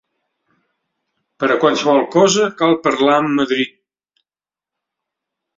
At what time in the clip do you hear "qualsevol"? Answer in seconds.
1.65-2.01